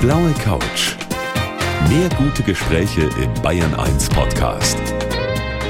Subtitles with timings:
[0.00, 0.96] blaue Couch.
[1.90, 4.78] Mehr gute Gespräche im Bayern 1 Podcast.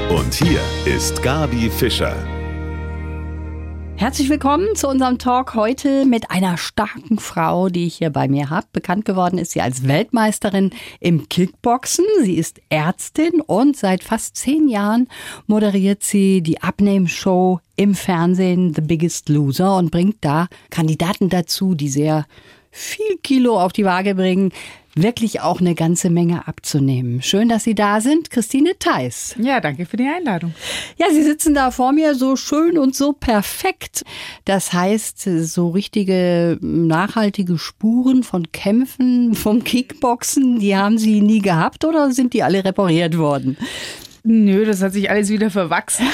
[0.09, 2.15] Und hier ist Gabi Fischer.
[3.97, 8.49] Herzlich willkommen zu unserem Talk heute mit einer starken Frau, die ich hier bei mir
[8.49, 8.67] habe.
[8.71, 10.69] Bekannt geworden ist sie als Weltmeisterin
[11.01, 12.05] im Kickboxen.
[12.23, 15.09] Sie ist Ärztin und seit fast zehn Jahren
[15.45, 21.89] moderiert sie die Abnehmshow im Fernsehen The Biggest Loser und bringt da Kandidaten dazu, die
[21.89, 22.25] sehr
[22.71, 24.51] viel Kilo auf die Waage bringen,
[24.95, 27.21] wirklich auch eine ganze Menge abzunehmen.
[27.21, 29.35] Schön, dass Sie da sind, Christine Theis.
[29.39, 30.53] Ja, danke für die Einladung.
[30.97, 34.03] Ja, Sie sitzen da vor mir so schön und so perfekt.
[34.45, 41.85] Das heißt, so richtige nachhaltige Spuren von Kämpfen, vom Kickboxen, die haben Sie nie gehabt
[41.85, 43.57] oder sind die alle repariert worden?
[44.23, 46.05] Nö, das hat sich alles wieder verwachsen.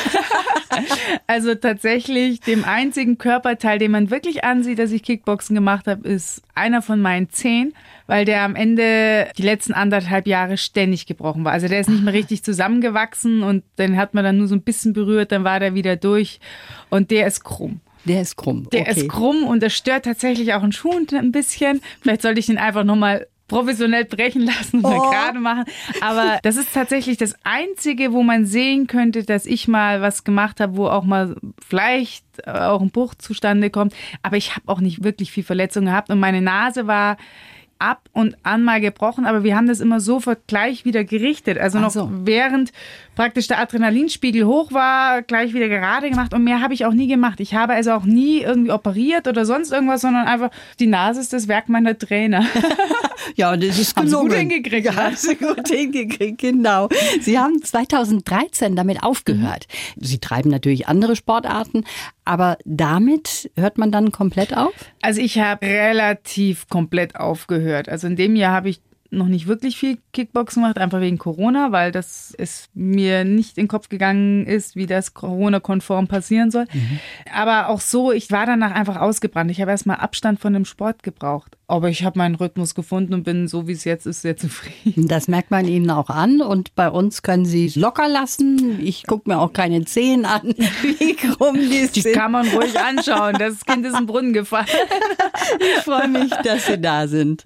[1.28, 6.42] also tatsächlich, dem einzigen Körperteil, den man wirklich ansieht, dass ich Kickboxen gemacht habe, ist
[6.56, 7.74] einer von meinen zehn,
[8.06, 11.52] weil der am Ende die letzten anderthalb Jahre ständig gebrochen war.
[11.52, 14.62] Also der ist nicht mehr richtig zusammengewachsen und den hat man dann nur so ein
[14.62, 16.40] bisschen berührt, dann war der wieder durch
[16.90, 17.82] und der ist krumm.
[18.06, 18.70] Der ist krumm.
[18.72, 21.82] Der ist krumm und das stört tatsächlich auch einen Schuh ein bisschen.
[22.02, 25.12] Vielleicht sollte ich ihn einfach nochmal professionell brechen lassen oder oh.
[25.12, 25.66] gerade machen.
[26.02, 30.60] Aber das ist tatsächlich das Einzige, wo man sehen könnte, dass ich mal was gemacht
[30.60, 33.94] habe, wo auch mal vielleicht auch ein Bruch zustande kommt.
[34.22, 37.18] Aber ich habe auch nicht wirklich viel Verletzung gehabt und meine Nase war
[37.80, 41.58] ab und an mal gebrochen, aber wir haben das immer sofort gleich wieder gerichtet.
[41.58, 42.10] Also noch so.
[42.12, 42.72] während
[43.16, 47.08] praktisch der Adrenalinspiegel hoch war, gleich wieder gerade gemacht und mehr habe ich auch nie
[47.08, 47.40] gemacht.
[47.40, 51.34] Ich habe also auch nie irgendwie operiert oder sonst irgendwas, sondern einfach die Nase ist
[51.34, 52.46] das Werk meiner Trainer.
[53.36, 54.86] ja, und das ist haben gut hingekriegt.
[54.86, 56.90] Ja, haben Sie gut hingekriegt, genau.
[57.22, 59.68] Sie haben 2013 damit aufgehört.
[59.98, 61.86] Sie treiben natürlich andere Sportarten,
[62.28, 64.74] aber damit hört man dann komplett auf?
[65.02, 67.90] Also ich habe relativ komplett aufgehört.
[67.90, 71.72] Also in dem Jahr habe ich noch nicht wirklich viel Kickboxen gemacht, einfach wegen Corona,
[71.72, 76.66] weil das es mir nicht in den Kopf gegangen ist, wie das Corona-konform passieren soll.
[76.74, 77.00] Mhm.
[77.34, 79.52] Aber auch so, ich war danach einfach ausgebrannt.
[79.52, 81.58] Ich habe erstmal Abstand von dem Sport gebraucht.
[81.68, 85.08] Aber ich habe meinen Rhythmus gefunden und bin so, wie es jetzt ist, sehr zufrieden.
[85.08, 86.42] Das merkt man Ihnen auch an.
[86.42, 88.80] Und bei uns können Sie es locker lassen.
[88.82, 90.42] Ich gucke mir auch keine Zehen an,
[90.82, 92.16] wie krumm die, die sind.
[92.16, 93.36] kann man ruhig anschauen.
[93.38, 94.68] Das Kind ist im Brunnen gefallen.
[95.60, 97.44] Ich freue mich, dass Sie da sind.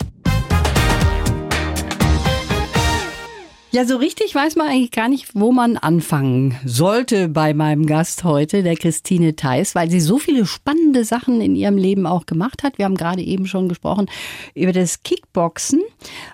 [3.74, 8.26] Ja, so richtig weiß man eigentlich gar nicht, wo man anfangen sollte bei meinem Gast
[8.26, 12.64] heute, der Christine Theis, weil sie so viele spannende Sachen in ihrem Leben auch gemacht
[12.64, 12.78] hat.
[12.78, 14.10] Wir haben gerade eben schon gesprochen
[14.56, 15.82] über das Kickboxen.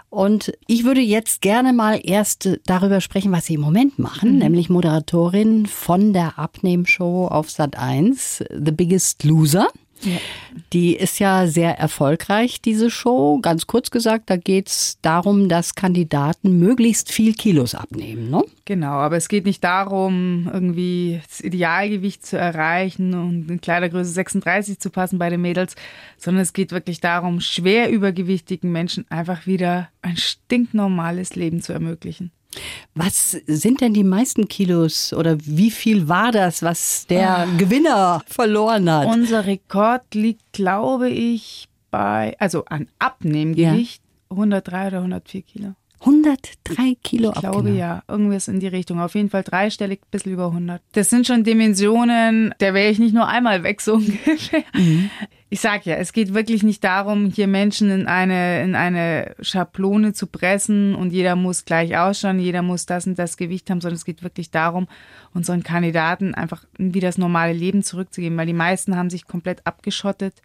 [0.09, 4.37] Und ich würde jetzt gerne mal erst darüber sprechen, was Sie im Moment machen, mhm.
[4.39, 9.67] nämlich Moderatorin von der Abnehmshow auf Sat 1, The Biggest Loser.
[10.03, 10.17] Ja.
[10.73, 13.39] Die ist ja sehr erfolgreich, diese Show.
[13.41, 18.29] Ganz kurz gesagt, da geht es darum, dass Kandidaten möglichst viel Kilos abnehmen.
[18.29, 18.43] Ne?
[18.65, 24.79] Genau, aber es geht nicht darum, irgendwie das Idealgewicht zu erreichen und in Kleidergröße 36
[24.79, 25.75] zu passen bei den Mädels,
[26.17, 32.31] sondern es geht wirklich darum, schwer übergewichtigen Menschen einfach wieder ein stinknormales Leben zu ermöglichen.
[32.95, 37.57] Was sind denn die meisten Kilos oder wie viel war das, was der oh.
[37.57, 39.07] Gewinner verloren hat?
[39.07, 44.35] Unser Rekord liegt, glaube ich, bei, also an Abnehmgewicht, ja.
[44.35, 45.73] 103 oder 104 Kilo.
[45.99, 48.99] 103 Kilo Ich glaube ja, irgendwas in die Richtung.
[48.99, 50.81] Auf jeden Fall dreistellig, ein bisschen über 100.
[50.91, 54.63] Das sind schon Dimensionen, der wäre ich nicht nur einmal weg, so ungefähr.
[54.73, 55.09] Mhm.
[55.49, 60.11] Ich sag ja, es geht wirklich nicht darum, hier Menschen in eine, in eine Schablone
[60.11, 63.95] zu pressen und jeder muss gleich ausschauen, jeder muss das und das Gewicht haben, sondern
[63.95, 64.89] es geht wirklich darum,
[65.33, 70.41] unseren Kandidaten einfach wieder das normale Leben zurückzugeben, weil die meisten haben sich komplett abgeschottet.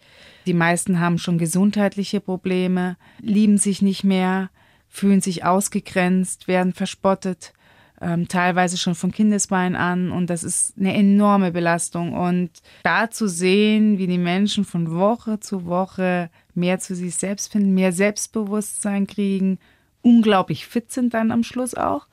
[0.46, 4.50] Die meisten haben schon gesundheitliche Probleme, lieben sich nicht mehr
[4.92, 7.54] fühlen sich ausgegrenzt, werden verspottet,
[8.02, 12.12] ähm, teilweise schon von Kindesbein an und das ist eine enorme Belastung.
[12.12, 12.50] Und
[12.82, 17.72] da zu sehen, wie die Menschen von Woche zu Woche mehr zu sich selbst finden,
[17.72, 19.58] mehr Selbstbewusstsein kriegen,
[20.02, 22.06] unglaublich fit sind dann am Schluss auch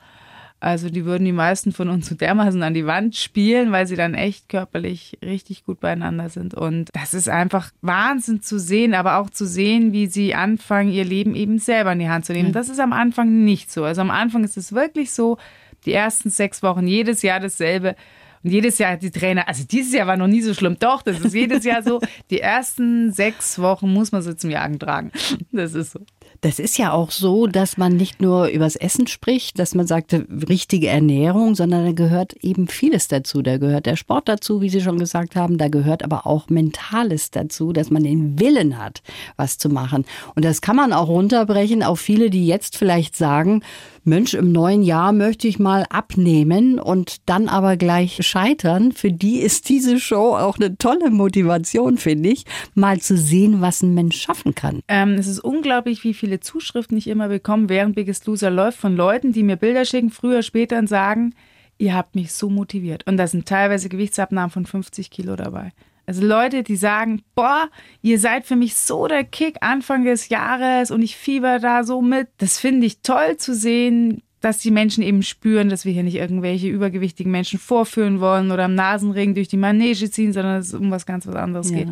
[0.60, 3.96] also die würden die meisten von uns so dermaßen an die Wand spielen, weil sie
[3.96, 6.54] dann echt körperlich richtig gut beieinander sind.
[6.54, 11.06] Und das ist einfach Wahnsinn zu sehen, aber auch zu sehen, wie sie anfangen, ihr
[11.06, 12.52] Leben eben selber in die Hand zu nehmen.
[12.52, 13.84] Das ist am Anfang nicht so.
[13.84, 15.38] Also am Anfang ist es wirklich so,
[15.86, 17.96] die ersten sechs Wochen, jedes Jahr dasselbe.
[18.44, 20.78] Und jedes Jahr die Trainer, also dieses Jahr war noch nie so schlimm.
[20.80, 22.00] Doch, das ist jedes Jahr so.
[22.30, 25.12] Die ersten sechs Wochen muss man sie zum Jagen tragen.
[25.52, 26.00] Das ist so.
[26.42, 30.14] Das ist ja auch so, dass man nicht nur übers Essen spricht, dass man sagt,
[30.14, 33.42] richtige Ernährung, sondern da gehört eben vieles dazu.
[33.42, 35.58] Da gehört der Sport dazu, wie Sie schon gesagt haben.
[35.58, 39.02] Da gehört aber auch Mentales dazu, dass man den Willen hat,
[39.36, 40.06] was zu machen.
[40.36, 43.62] Und das kann man auch runterbrechen auf viele, die jetzt vielleicht sagen,
[44.04, 48.92] Mensch, im neuen Jahr möchte ich mal abnehmen und dann aber gleich scheitern.
[48.92, 53.82] Für die ist diese Show auch eine tolle Motivation, finde ich, mal zu sehen, was
[53.82, 54.82] ein Mensch schaffen kann.
[54.88, 58.96] Ähm, es ist unglaublich, wie viele Zuschriften ich immer bekomme, während Biggest Loser läuft, von
[58.96, 61.34] Leuten, die mir Bilder schicken, früher, später und sagen,
[61.78, 63.08] ihr habt mich so motiviert.
[63.08, 65.72] Und da sind teilweise Gewichtsabnahmen von 50 Kilo dabei.
[66.10, 67.70] Also Leute, die sagen, boah,
[68.02, 72.02] ihr seid für mich so der Kick Anfang des Jahres und ich fieber da so
[72.02, 72.30] mit.
[72.40, 76.16] Das finde ich toll zu sehen, dass die Menschen eben spüren, dass wir hier nicht
[76.16, 80.74] irgendwelche übergewichtigen Menschen vorführen wollen oder am Nasenring durch die Manege ziehen, sondern dass es
[80.74, 81.78] um was ganz was anderes ja.
[81.78, 81.90] geht.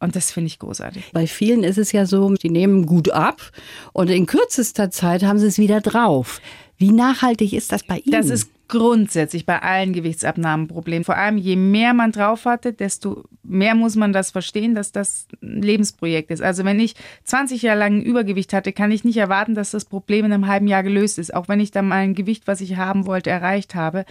[0.00, 1.10] Und das finde ich großartig.
[1.12, 3.52] Bei vielen ist es ja so, die nehmen gut ab
[3.92, 6.40] und in kürzester Zeit haben sie es wieder drauf.
[6.82, 8.10] Wie nachhaltig ist das bei Ihnen?
[8.10, 11.04] Das ist grundsätzlich bei allen Gewichtsabnahmen Problem.
[11.04, 15.28] Vor allem, je mehr man drauf hatte, desto mehr muss man das verstehen, dass das
[15.42, 16.42] ein Lebensprojekt ist.
[16.42, 16.94] Also wenn ich
[17.24, 20.66] 20 Jahre lang Übergewicht hatte, kann ich nicht erwarten, dass das Problem in einem halben
[20.66, 23.76] Jahr gelöst ist, auch wenn ich dann mal ein Gewicht, was ich haben wollte, erreicht
[23.76, 24.04] habe,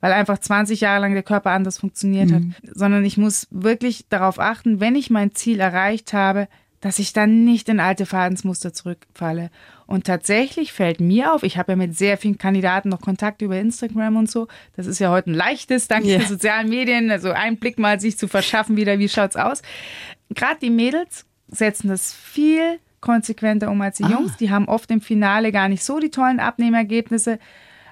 [0.00, 2.34] weil einfach 20 Jahre lang der Körper anders funktioniert mhm.
[2.34, 2.42] hat.
[2.74, 6.48] Sondern ich muss wirklich darauf achten, wenn ich mein Ziel erreicht habe,
[6.80, 9.50] dass ich dann nicht in alte Verhaltensmuster zurückfalle.
[9.86, 13.58] Und tatsächlich fällt mir auf, ich habe ja mit sehr vielen Kandidaten noch Kontakt über
[13.58, 14.48] Instagram und so.
[14.76, 16.18] Das ist ja heute ein leichtes, dank yeah.
[16.18, 19.62] der sozialen Medien, also einen Blick mal sich zu verschaffen, wieder, wie schaut's aus.
[20.30, 24.10] Gerade die Mädels setzen das viel konsequenter um als die ah.
[24.10, 24.36] Jungs.
[24.36, 27.38] Die haben oft im Finale gar nicht so die tollen Abnehmergebnisse.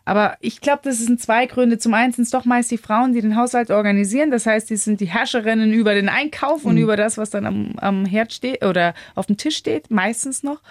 [0.06, 1.78] Aber ich glaube, das sind zwei Gründe.
[1.78, 4.30] Zum einen sind es doch meist die Frauen, die den Haushalt organisieren.
[4.30, 6.70] Das heißt, die sind die Herrscherinnen über den Einkauf mhm.
[6.70, 10.44] und über das, was dann am, am Herd steht oder auf dem Tisch steht, meistens
[10.44, 10.62] noch.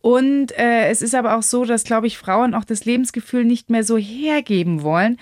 [0.00, 3.70] Und äh, es ist aber auch so, dass, glaube ich, Frauen auch das Lebensgefühl nicht
[3.70, 5.18] mehr so hergeben wollen,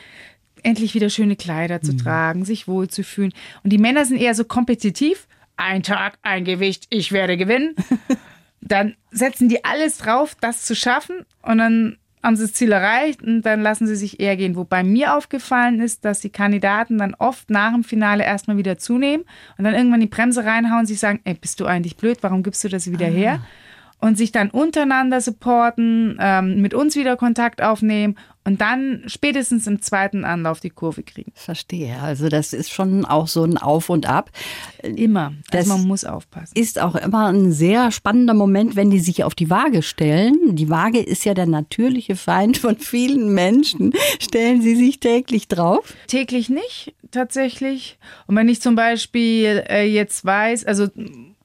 [0.62, 1.99] endlich wieder schöne Kleider zu mhm.
[1.99, 3.34] tragen, sich wohlzufühlen.
[3.62, 5.28] Und die Männer sind eher so kompetitiv.
[5.58, 7.76] Ein Tag, ein Gewicht, ich werde gewinnen.
[8.62, 11.26] dann setzen die alles drauf, das zu schaffen.
[11.43, 14.57] Und dann haben sie das Ziel erreicht und dann lassen sie sich eher gehen.
[14.57, 19.25] Wobei mir aufgefallen ist, dass die Kandidaten dann oft nach dem Finale erstmal wieder zunehmen
[19.59, 22.43] und dann irgendwann die Bremse reinhauen und sich sagen, ey, bist du eigentlich blöd, warum
[22.43, 23.11] gibst du das wieder ah.
[23.11, 23.41] her?
[24.02, 29.81] Und sich dann untereinander supporten, ähm, mit uns wieder Kontakt aufnehmen und dann spätestens im
[29.81, 31.31] zweiten Anlauf die Kurve kriegen.
[31.37, 32.00] Verstehe.
[32.02, 34.31] Also das ist schon auch so ein Auf und Ab.
[34.82, 35.34] Immer.
[35.52, 36.58] Das also man muss aufpassen.
[36.58, 40.56] Ist auch immer ein sehr spannender Moment, wenn die sich auf die Waage stellen.
[40.56, 43.93] Die Waage ist ja der natürliche Feind von vielen Menschen.
[44.19, 45.94] Stellen Sie sich täglich drauf?
[46.08, 47.99] Täglich nicht, tatsächlich.
[48.26, 50.88] Und wenn ich zum Beispiel äh, jetzt weiß, also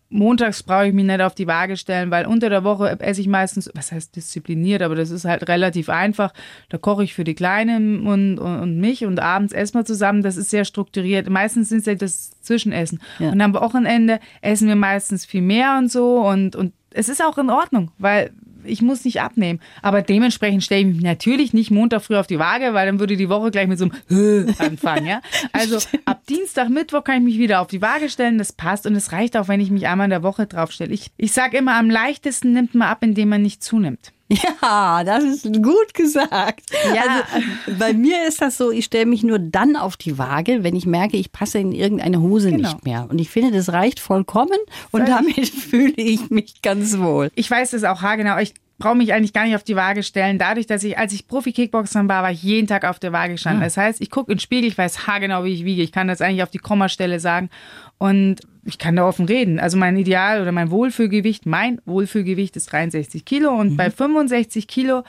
[0.10, 3.28] montags brauche ich mich nicht auf die Waage stellen, weil unter der Woche esse ich
[3.28, 6.34] meistens, was heißt diszipliniert, aber das ist halt relativ einfach.
[6.70, 10.24] Da koche ich für die Kleinen und, und, und mich und abends essen wir zusammen.
[10.24, 11.30] Das ist sehr strukturiert.
[11.30, 13.00] Meistens sind es ja das Zwischenessen.
[13.20, 13.32] Ja.
[13.32, 17.38] Und am Wochenende essen wir meistens viel mehr und so und, und es ist auch
[17.38, 18.32] in Ordnung, weil
[18.68, 19.60] ich muss nicht abnehmen.
[19.82, 23.18] Aber dementsprechend stelle ich mich natürlich nicht Montag früh auf die Waage, weil dann würde
[23.18, 25.06] die Woche gleich mit so einem anfangen.
[25.06, 25.22] Ja?
[25.54, 28.38] Also ab Dienstag, Mittwoch kann ich mich wieder auf die Waage stellen.
[28.38, 30.94] Das passt und es reicht auch, wenn ich mich einmal in der Woche draufstelle.
[30.94, 34.12] Ich, ich sage immer, am leichtesten nimmt man ab, indem man nicht zunimmt.
[34.30, 36.64] Ja, das ist gut gesagt.
[36.94, 37.24] Ja.
[37.34, 40.76] Also, bei mir ist das so, ich stelle mich nur dann auf die Waage, wenn
[40.76, 42.68] ich merke, ich passe in irgendeine Hose genau.
[42.68, 43.08] nicht mehr.
[43.10, 44.58] Und ich finde, das reicht vollkommen
[44.92, 47.32] und damit fühle ich mich ganz wohl.
[47.36, 48.38] Ich weiß das auch haargenau.
[48.40, 50.38] Ich brauche mich eigentlich gar nicht auf die Waage stellen.
[50.38, 53.62] Dadurch, dass ich, als ich Profi-Kickboxerin war, war ich jeden Tag auf der Waage gestanden.
[53.62, 53.66] Ja.
[53.66, 55.82] Das heißt, ich gucke in den Spiegel, ich weiß haargenau, wie ich wiege.
[55.82, 57.50] Ich kann das eigentlich auf die Kommastelle sagen.
[57.98, 59.60] Und ich kann da offen reden.
[59.60, 63.78] Also mein Ideal oder mein Wohlfühlgewicht, mein Wohlfühlgewicht ist 63 Kilo und mhm.
[63.78, 65.04] bei 65 Kilo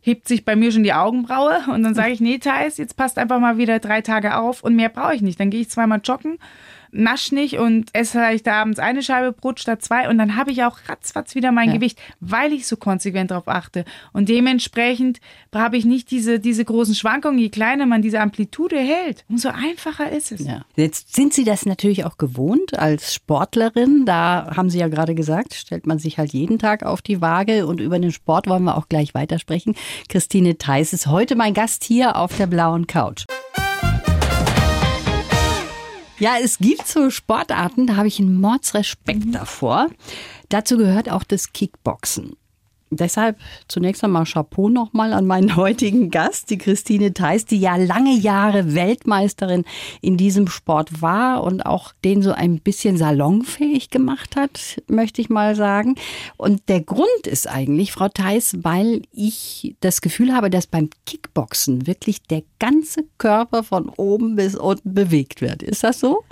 [0.00, 3.18] hebt sich bei mir schon die Augenbraue und dann sage ich, nee, Thais, jetzt passt
[3.18, 5.40] einfach mal wieder drei Tage auf und mehr brauche ich nicht.
[5.40, 6.38] Dann gehe ich zweimal joggen
[6.92, 10.64] nasch nicht und esse vielleicht abends eine Scheibe Brot statt zwei und dann habe ich
[10.64, 11.74] auch ratzfatz wieder mein ja.
[11.74, 13.84] Gewicht, weil ich so konsequent darauf achte.
[14.12, 15.20] Und dementsprechend
[15.54, 17.38] habe ich nicht diese, diese großen Schwankungen.
[17.38, 20.46] Je kleiner man diese Amplitude hält, umso einfacher ist es.
[20.46, 20.64] Ja.
[20.76, 24.04] Jetzt sind Sie das natürlich auch gewohnt als Sportlerin.
[24.06, 27.66] Da haben Sie ja gerade gesagt, stellt man sich halt jeden Tag auf die Waage
[27.66, 29.74] und über den Sport wollen wir auch gleich weitersprechen.
[30.08, 33.26] Christine Theis ist heute mein Gast hier auf der blauen Couch.
[36.20, 39.88] Ja, es gibt so Sportarten, da habe ich einen Mordsrespekt davor.
[40.48, 42.36] Dazu gehört auch das Kickboxen.
[42.90, 48.14] Deshalb zunächst einmal Chapeau nochmal an meinen heutigen Gast, die Christine Theis, die ja lange
[48.14, 49.64] Jahre Weltmeisterin
[50.00, 55.28] in diesem Sport war und auch den so ein bisschen salonfähig gemacht hat, möchte ich
[55.28, 55.96] mal sagen.
[56.36, 61.86] Und der Grund ist eigentlich, Frau Theis, weil ich das Gefühl habe, dass beim Kickboxen
[61.86, 65.62] wirklich der ganze Körper von oben bis unten bewegt wird.
[65.62, 66.24] Ist das so?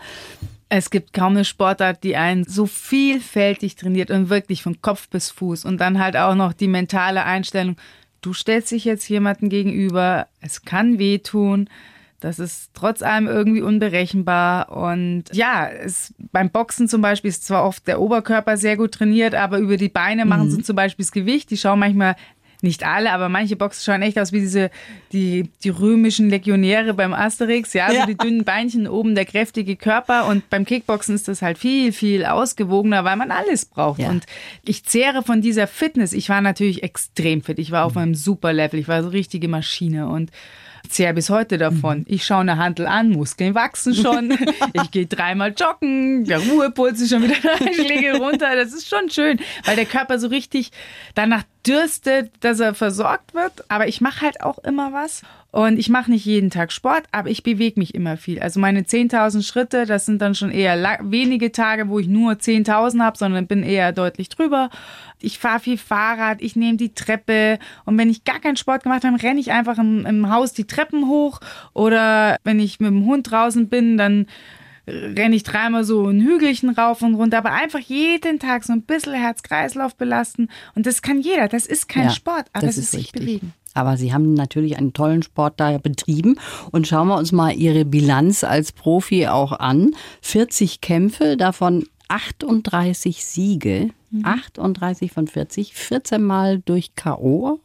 [0.68, 5.30] Es gibt kaum eine Sportart, die einen so vielfältig trainiert und wirklich von Kopf bis
[5.30, 7.76] Fuß und dann halt auch noch die mentale Einstellung.
[8.20, 11.68] Du stellst dich jetzt jemanden gegenüber, es kann wehtun,
[12.20, 14.72] das ist trotz allem irgendwie unberechenbar.
[14.72, 19.34] Und ja, es, beim Boxen zum Beispiel ist zwar oft der Oberkörper sehr gut trainiert,
[19.34, 20.64] aber über die Beine machen sie mhm.
[20.64, 21.50] zum Beispiel das Gewicht.
[21.50, 22.16] Die schauen manchmal
[22.66, 24.70] nicht alle, aber manche Boxen schauen echt aus wie diese,
[25.12, 28.00] die, die römischen Legionäre beim Asterix, ja, ja.
[28.00, 31.92] so die dünnen Beinchen, oben der kräftige Körper und beim Kickboxen ist das halt viel,
[31.92, 34.00] viel ausgewogener, weil man alles braucht.
[34.00, 34.10] Ja.
[34.10, 34.26] Und
[34.64, 36.12] ich zehre von dieser Fitness.
[36.12, 37.58] Ich war natürlich extrem fit.
[37.58, 38.78] Ich war auf einem super Level.
[38.78, 40.30] Ich war so richtige Maschine und
[40.90, 41.98] zehre bis heute davon.
[41.98, 42.06] Mhm.
[42.08, 44.36] Ich schaue eine Handel an, Muskeln wachsen schon.
[44.72, 48.54] ich gehe dreimal joggen, der Ruhepuls ist schon wieder drei Schläge runter.
[48.56, 50.70] Das ist schon schön, weil der Körper so richtig
[51.14, 53.64] danach dürstet, dass er versorgt wird.
[53.68, 55.22] Aber ich mache halt auch immer was.
[55.56, 58.40] Und ich mache nicht jeden Tag Sport, aber ich bewege mich immer viel.
[58.40, 63.00] Also meine 10.000 Schritte, das sind dann schon eher wenige Tage, wo ich nur 10.000
[63.00, 64.68] habe, sondern bin eher deutlich drüber.
[65.20, 67.58] Ich fahre viel Fahrrad, ich nehme die Treppe.
[67.84, 70.66] Und wenn ich gar keinen Sport gemacht habe, renne ich einfach im, im Haus die
[70.66, 71.40] Treppen hoch.
[71.72, 74.26] Oder wenn ich mit dem Hund draußen bin, dann
[74.88, 78.82] renne ich dreimal so ein Hügelchen rauf und runter, aber einfach jeden Tag so ein
[78.82, 80.48] bisschen Herz-Kreislauf belasten.
[80.74, 81.48] Und das kann jeder.
[81.48, 83.52] Das ist kein ja, Sport, aber es ist, ist sich bewegen.
[83.74, 86.36] Aber Sie haben natürlich einen tollen Sport da betrieben.
[86.70, 89.94] Und schauen wir uns mal Ihre Bilanz als Profi auch an.
[90.22, 93.90] 40 Kämpfe, davon 38 Siege.
[94.22, 95.14] 38 mhm.
[95.14, 97.60] von 40, 14 Mal durch K.O.,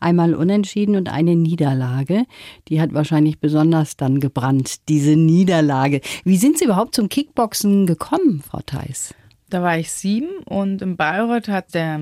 [0.00, 2.24] einmal unentschieden und eine Niederlage.
[2.68, 6.00] Die hat wahrscheinlich besonders dann gebrannt, diese Niederlage.
[6.24, 9.14] Wie sind Sie überhaupt zum Kickboxen gekommen, Frau Theis?
[9.48, 12.00] Da war ich sieben und in Bayreuth hat der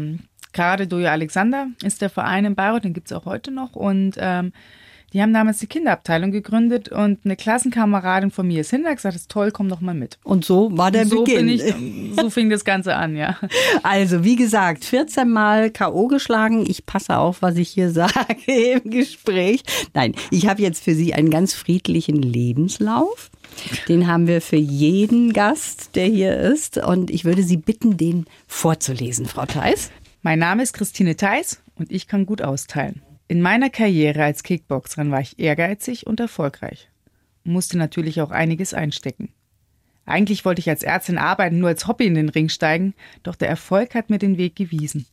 [0.52, 4.14] Karade Doja Alexander, ist der Verein in Bayreuth, den gibt es auch heute noch und
[4.18, 4.52] ähm,
[5.14, 9.22] die haben damals die Kinderabteilung gegründet und eine Klassenkameradin von mir ist hinter gesagt, das
[9.22, 10.18] ist toll, komm doch mal mit.
[10.24, 11.48] Und so war der so Beginn.
[11.48, 11.62] Ich,
[12.20, 13.38] so fing das Ganze an, ja.
[13.84, 16.08] Also, wie gesagt, 14 Mal K.O.
[16.08, 16.68] geschlagen.
[16.68, 18.12] Ich passe auf, was ich hier sage
[18.48, 19.62] im Gespräch.
[19.94, 23.30] Nein, ich habe jetzt für Sie einen ganz friedlichen Lebenslauf.
[23.86, 26.78] Den haben wir für jeden Gast, der hier ist.
[26.78, 29.92] Und ich würde Sie bitten, den vorzulesen, Frau Theis.
[30.22, 33.00] Mein Name ist Christine Theis und ich kann gut austeilen.
[33.26, 36.90] In meiner Karriere als Kickboxerin war ich ehrgeizig und erfolgreich
[37.44, 39.30] und musste natürlich auch einiges einstecken.
[40.04, 43.48] Eigentlich wollte ich als Ärztin arbeiten, nur als Hobby in den Ring steigen, doch der
[43.48, 45.06] Erfolg hat mir den Weg gewiesen.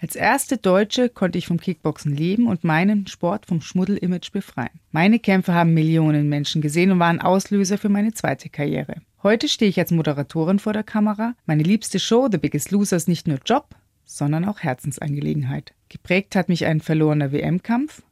[0.00, 4.78] Als erste Deutsche konnte ich vom Kickboxen leben und meinen Sport vom Schmuddel-Image befreien.
[4.92, 9.02] Meine Kämpfe haben Millionen Menschen gesehen und waren Auslöser für meine zweite Karriere.
[9.24, 11.34] Heute stehe ich als Moderatorin vor der Kamera.
[11.46, 13.74] Meine liebste Show, The Biggest Loser, ist nicht nur Job,
[14.08, 15.74] sondern auch Herzensangelegenheit.
[15.90, 18.02] Geprägt hat mich ein verlorener WM-Kampf.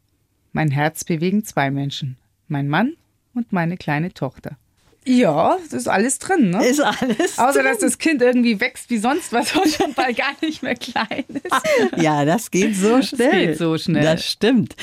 [0.53, 2.19] Mein Herz bewegen zwei Menschen.
[2.49, 2.93] Mein Mann
[3.35, 4.59] und meine kleine Tochter.
[5.09, 6.67] Ja, das ist alles drin, ne?
[6.67, 7.39] Ist alles.
[7.39, 7.65] Außer, drin.
[7.65, 11.25] dass das Kind irgendwie wächst wie sonst was und schon bald gar nicht mehr klein
[11.29, 12.03] ist.
[12.03, 13.31] Ja, das geht so schnell.
[13.31, 14.03] Das geht so schnell.
[14.03, 14.75] Das stimmt.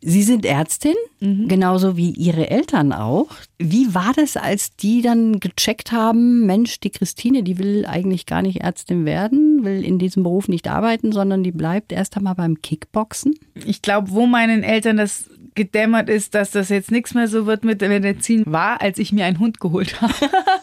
[0.00, 1.48] Sie sind Ärztin, mhm.
[1.48, 3.28] genauso wie Ihre Eltern auch.
[3.58, 8.40] Wie war das, als die dann gecheckt haben, Mensch, die Christine, die will eigentlich gar
[8.40, 12.62] nicht Ärztin werden, will in diesem Beruf nicht arbeiten, sondern die bleibt erst einmal beim
[12.62, 13.34] Kickboxen?
[13.66, 15.28] Ich glaube, wo meinen Eltern das
[15.58, 19.26] gedämmert ist, dass das jetzt nichts mehr so wird mit Medizin, war, als ich mir
[19.26, 20.14] einen Hund geholt habe.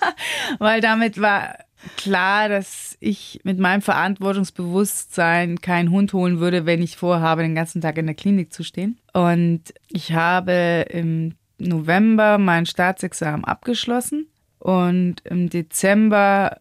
[0.60, 1.58] Weil damit war
[1.98, 7.82] klar, dass ich mit meinem Verantwortungsbewusstsein keinen Hund holen würde, wenn ich vorhabe, den ganzen
[7.82, 8.98] Tag in der Klinik zu stehen.
[9.14, 14.28] Und ich habe im November mein Staatsexamen abgeschlossen
[14.60, 16.58] und im Dezember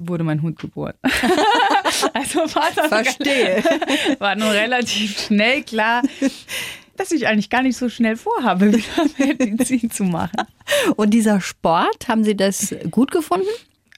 [0.00, 0.94] wurde mein Hund geboren.
[2.12, 3.64] also war das Verstehe.
[4.18, 6.02] War nur relativ schnell klar,
[6.98, 10.42] dass ich eigentlich gar nicht so schnell vorhabe, wieder Medizin zu machen.
[10.96, 13.48] Und dieser Sport, haben Sie das gut gefunden?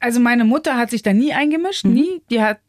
[0.00, 1.92] Also meine Mutter hat sich da nie eingemischt, mhm.
[1.92, 2.22] nie.
[2.30, 2.60] Die hat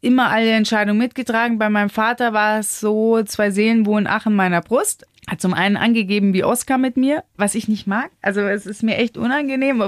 [0.00, 1.58] immer alle Entscheidungen mitgetragen.
[1.58, 5.06] Bei meinem Vater war es so, zwei Seelen wohnen ach in meiner Brust.
[5.26, 8.10] Hat zum einen angegeben wie Oscar mit mir, was ich nicht mag.
[8.20, 9.82] Also es ist mir echt unangenehm.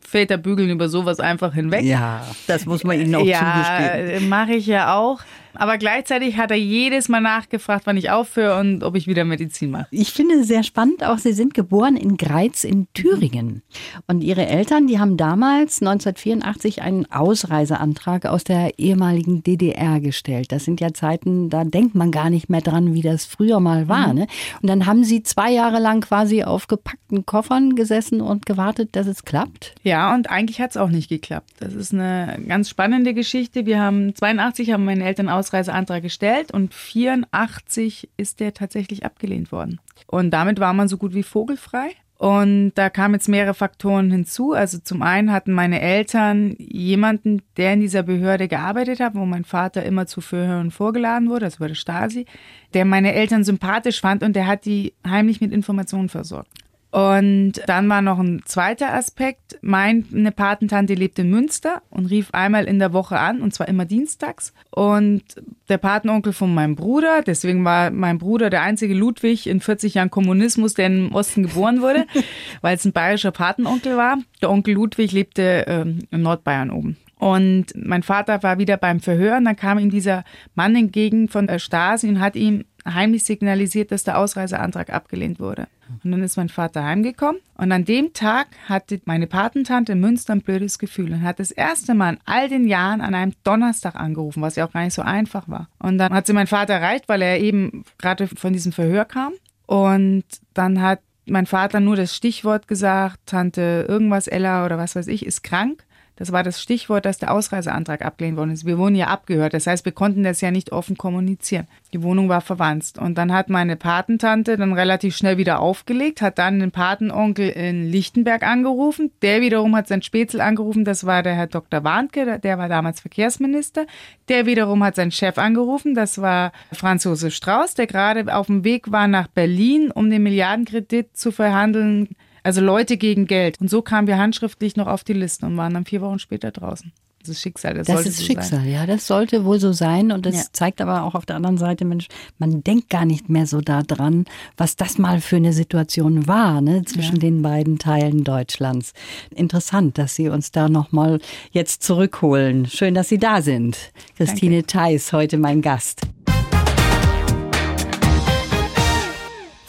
[0.00, 1.82] Väter bügeln über sowas einfach hinweg.
[1.82, 4.28] Ja, das muss man ihnen auch ja, zugestehen.
[4.28, 5.22] mache ich ja auch.
[5.54, 9.70] Aber gleichzeitig hat er jedes Mal nachgefragt, wann ich aufhöre und ob ich wieder Medizin
[9.70, 9.86] mache.
[9.90, 13.62] Ich finde es sehr spannend, auch Sie sind geboren in Greiz in Thüringen.
[14.06, 20.52] Und Ihre Eltern, die haben damals 1984 einen Ausreiseantrag aus der ehemaligen DDR gestellt.
[20.52, 23.88] Das sind ja Zeiten, da denkt man gar nicht mehr dran, wie das früher mal
[23.88, 24.08] war.
[24.08, 24.14] Mhm.
[24.14, 24.26] Ne?
[24.60, 29.06] Und dann haben Sie zwei Jahre lang quasi auf gepackten Koffern gesessen und gewartet, dass
[29.06, 29.74] es klappt?
[29.82, 31.50] Ja, und eigentlich hat es auch nicht geklappt.
[31.60, 33.66] Das ist eine ganz spannende Geschichte.
[33.66, 39.80] Wir haben 82 haben meine Eltern Ausreiseantrag gestellt und 84 ist der tatsächlich abgelehnt worden.
[40.06, 41.90] Und damit war man so gut wie vogelfrei.
[42.16, 44.52] Und da kamen jetzt mehrere Faktoren hinzu.
[44.52, 49.42] Also zum einen hatten meine Eltern jemanden, der in dieser Behörde gearbeitet hat, wo mein
[49.42, 52.26] Vater immer zu Verhören vorgeladen wurde, also bei der Stasi,
[52.74, 56.61] der meine Eltern sympathisch fand und der hat die heimlich mit Informationen versorgt.
[56.92, 59.58] Und dann war noch ein zweiter Aspekt.
[59.62, 63.86] Meine Patentante lebt in Münster und rief einmal in der Woche an, und zwar immer
[63.86, 64.52] dienstags.
[64.70, 65.22] Und
[65.70, 70.10] der Patenonkel von meinem Bruder, deswegen war mein Bruder der einzige Ludwig in 40 Jahren
[70.10, 72.04] Kommunismus, der im Osten geboren wurde,
[72.60, 74.18] weil es ein bayerischer Patenonkel war.
[74.42, 76.98] Der Onkel Ludwig lebte ähm, in Nordbayern oben.
[77.22, 80.24] Und mein Vater war wieder beim Verhör und dann kam ihm dieser
[80.56, 85.68] Mann entgegen von der Stasi und hat ihm heimlich signalisiert, dass der Ausreiseantrag abgelehnt wurde.
[86.02, 90.32] Und dann ist mein Vater heimgekommen und an dem Tag hatte meine Patentante in Münster
[90.32, 93.94] ein blödes Gefühl und hat das erste Mal in all den Jahren an einem Donnerstag
[93.94, 95.68] angerufen, was ja auch gar nicht so einfach war.
[95.78, 99.32] Und dann hat sie meinen Vater erreicht, weil er eben gerade von diesem Verhör kam.
[99.66, 100.24] Und
[100.54, 105.24] dann hat mein Vater nur das Stichwort gesagt, Tante irgendwas, Ella oder was weiß ich,
[105.26, 105.84] ist krank.
[106.16, 108.66] Das war das Stichwort, dass der Ausreiseantrag abgelehnt worden ist.
[108.66, 109.54] Wir wurden ja abgehört.
[109.54, 111.66] Das heißt, wir konnten das ja nicht offen kommunizieren.
[111.92, 112.98] Die Wohnung war verwandt.
[112.98, 117.90] Und dann hat meine Patentante dann relativ schnell wieder aufgelegt, hat dann den Patenonkel in
[117.90, 119.10] Lichtenberg angerufen.
[119.22, 120.84] Der wiederum hat sein Spätzl angerufen.
[120.84, 121.82] Das war der Herr Dr.
[121.82, 123.86] Warnke, der war damals Verkehrsminister.
[124.28, 125.94] Der wiederum hat seinen Chef angerufen.
[125.94, 130.22] Das war Franz Josef Strauß, der gerade auf dem Weg war nach Berlin, um den
[130.22, 132.10] Milliardenkredit zu verhandeln
[132.42, 133.60] also Leute gegen Geld.
[133.60, 136.50] Und so kamen wir handschriftlich noch auf die Liste und waren dann vier Wochen später
[136.50, 136.92] draußen.
[137.22, 137.74] Das ist Schicksal.
[137.74, 138.70] Das, das ist so Schicksal, sein.
[138.72, 138.84] ja.
[138.84, 140.10] Das sollte wohl so sein.
[140.10, 140.42] Und das ja.
[140.52, 142.08] zeigt aber auch auf der anderen Seite, Mensch,
[142.38, 144.24] man denkt gar nicht mehr so daran,
[144.56, 147.20] was das mal für eine Situation war, ne, zwischen ja.
[147.20, 148.92] den beiden Teilen Deutschlands.
[149.30, 151.20] Interessant, dass Sie uns da nochmal
[151.52, 152.66] jetzt zurückholen.
[152.66, 153.78] Schön, dass Sie da sind.
[154.16, 154.66] Christine Danke.
[154.66, 156.00] Theis, heute mein Gast.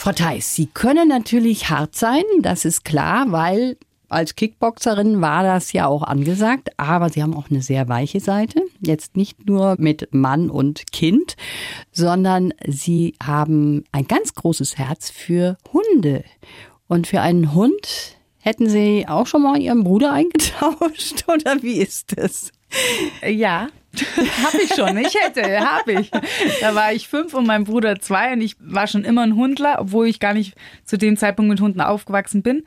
[0.04, 3.78] Frau Theis, Sie können natürlich hart sein, das ist klar, weil
[4.10, 8.64] als Kickboxerin war das ja auch angesagt, aber Sie haben auch eine sehr weiche Seite.
[8.82, 11.38] Jetzt nicht nur mit Mann und Kind,
[11.94, 16.26] sondern Sie haben ein ganz großes Herz für Hunde.
[16.90, 22.18] Und für einen Hund hätten Sie auch schon mal Ihren Bruder eingetauscht oder wie ist
[22.18, 22.52] das?
[23.26, 23.70] Ja,
[24.44, 24.98] hab ich schon.
[24.98, 26.10] Ich hätte, hab ich.
[26.62, 29.78] Da war ich fünf und mein Bruder zwei und ich war schon immer ein Hundler,
[29.80, 32.64] obwohl ich gar nicht zu dem Zeitpunkt mit Hunden aufgewachsen bin.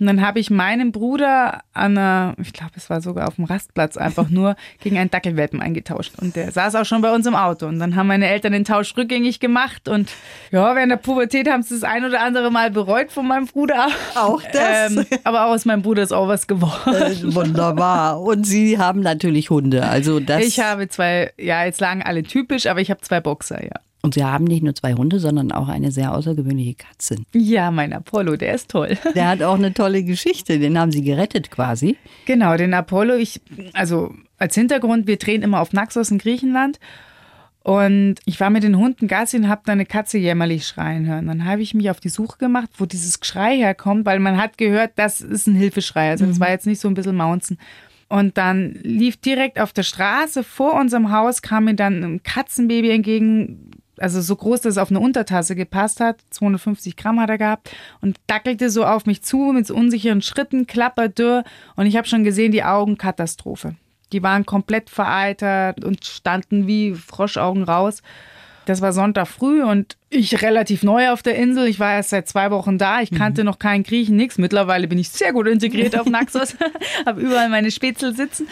[0.00, 3.44] Und dann habe ich meinen Bruder an einer, ich glaube, es war sogar auf dem
[3.44, 6.12] Rastplatz, einfach nur gegen einen Dackelwelpen eingetauscht.
[6.20, 7.66] Und der saß auch schon bei uns im Auto.
[7.66, 9.88] Und dann haben meine Eltern den Tausch rückgängig gemacht.
[9.88, 10.10] Und
[10.52, 13.88] ja, während der Pubertät haben sie das ein oder andere Mal bereut von meinem Bruder.
[14.14, 14.92] Auch das?
[14.92, 16.94] Ähm, aber aus meinem Bruder ist auch was geworden.
[16.94, 18.20] Äh, wunderbar.
[18.20, 19.84] Und Sie haben natürlich Hunde.
[19.88, 20.44] Also das.
[20.44, 23.80] Ich habe zwei, ja, jetzt lagen alle typisch, aber ich habe zwei Boxer, ja.
[24.00, 27.16] Und Sie haben nicht nur zwei Hunde, sondern auch eine sehr außergewöhnliche Katze.
[27.32, 28.96] Ja, mein Apollo, der ist toll.
[29.14, 30.58] Der hat auch eine tolle Geschichte.
[30.58, 31.96] Den haben Sie gerettet quasi.
[32.24, 33.16] Genau, den Apollo.
[33.16, 33.40] Ich,
[33.72, 36.78] also als Hintergrund, wir drehen immer auf Naxos in Griechenland.
[37.64, 41.26] Und ich war mit den Hunden Gassi und habe da eine Katze jämmerlich schreien hören.
[41.26, 44.56] Dann habe ich mich auf die Suche gemacht, wo dieses Geschrei herkommt, weil man hat
[44.56, 46.08] gehört, das ist ein Hilfeschrei.
[46.08, 46.40] Also das mhm.
[46.40, 47.58] war jetzt nicht so ein bisschen Maunzen.
[48.08, 52.90] Und dann lief direkt auf der Straße vor unserem Haus, kam mir dann ein Katzenbaby
[52.90, 56.20] entgegen, also so groß, dass es auf eine Untertasse gepasst hat.
[56.30, 60.66] 250 Gramm hat er gehabt und dackelte so auf mich zu mit so unsicheren Schritten,
[60.66, 61.44] klapperdürr.
[61.76, 63.74] Und ich habe schon gesehen, die Augen Katastrophe.
[64.12, 68.02] Die waren komplett vereitert und standen wie Froschaugen raus.
[68.68, 71.68] Das war Sonntag früh und ich relativ neu auf der Insel.
[71.68, 73.00] Ich war erst seit zwei Wochen da.
[73.00, 73.46] Ich kannte mhm.
[73.46, 74.36] noch keinen Griechen, nichts.
[74.36, 76.54] Mittlerweile bin ich sehr gut integriert auf Naxos.
[77.06, 78.46] habe überall meine Spätzle sitzen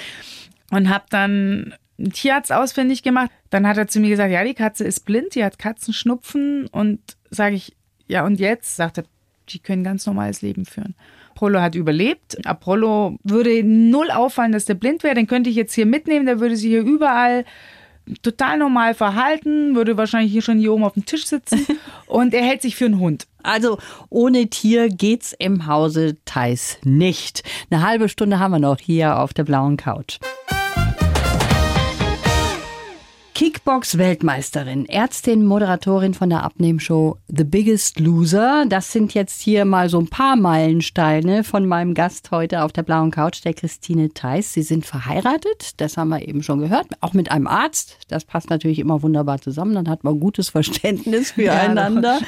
[0.70, 3.30] und habe dann einen Tierarzt ausfindig gemacht.
[3.50, 6.66] Dann hat er zu mir gesagt, ja, die Katze ist blind, die hat Katzenschnupfen.
[6.68, 7.76] Und sage ich,
[8.06, 8.76] ja, und jetzt?
[8.76, 9.04] Sagt er,
[9.50, 10.94] die können ganz normales Leben führen.
[11.34, 12.46] Apollo hat überlebt.
[12.46, 15.14] Apollo würde null auffallen, dass der blind wäre.
[15.14, 16.24] Den könnte ich jetzt hier mitnehmen.
[16.24, 17.44] Der würde sich hier überall
[18.22, 21.66] total normal verhalten, würde wahrscheinlich hier schon hier oben auf dem Tisch sitzen.
[22.06, 23.26] und er hält sich für einen Hund.
[23.42, 23.78] Also
[24.10, 27.42] ohne Tier geht's im Hause Theis nicht.
[27.70, 30.18] Eine halbe Stunde haben wir noch hier auf der blauen Couch.
[33.36, 38.64] Kickbox-Weltmeisterin, Ärztin, Moderatorin von der Abnehmshow The Biggest Loser.
[38.66, 42.82] Das sind jetzt hier mal so ein paar Meilensteine von meinem Gast heute auf der
[42.82, 44.54] blauen Couch, der Christine Theis.
[44.54, 47.98] Sie sind verheiratet, das haben wir eben schon gehört, auch mit einem Arzt.
[48.08, 52.20] Das passt natürlich immer wunderbar zusammen, dann hat man gutes Verständnis füreinander.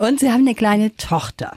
[0.00, 1.52] Ja, Und sie haben eine kleine Tochter.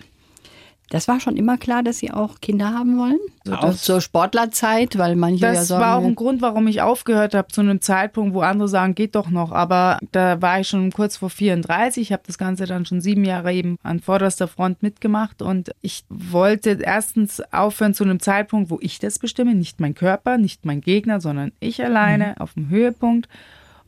[0.93, 3.17] Das war schon immer klar, dass Sie auch Kinder haben wollen?
[3.45, 5.81] So auch zur Sportlerzeit, weil manche das ja sagen.
[5.81, 8.93] Das war auch ein Grund, warum ich aufgehört habe, zu einem Zeitpunkt, wo andere sagen,
[8.93, 9.51] geht doch noch.
[9.51, 11.99] Aber da war ich schon kurz vor 34.
[11.99, 15.41] Ich habe das Ganze dann schon sieben Jahre eben an vorderster Front mitgemacht.
[15.41, 19.55] Und ich wollte erstens aufhören zu einem Zeitpunkt, wo ich das bestimme.
[19.55, 22.37] Nicht mein Körper, nicht mein Gegner, sondern ich alleine mhm.
[22.37, 23.27] auf dem Höhepunkt.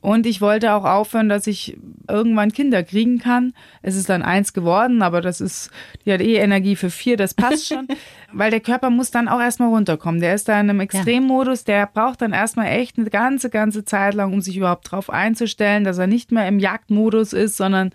[0.06, 3.54] Und ich wollte auch aufhören, dass ich irgendwann Kinder kriegen kann.
[3.82, 5.72] Es ist dann eins geworden, aber das ist,
[6.06, 7.88] die hat eh Energie für vier, das passt schon.
[8.32, 10.22] Weil der Körper muss dann auch erstmal runterkommen.
[10.22, 14.13] Der ist da in einem Extremmodus, der braucht dann erstmal echt eine ganze, ganze Zeit
[14.13, 17.89] lang, um sich überhaupt drauf einzustellen, dass er nicht mehr im Jagdmodus ist, sondern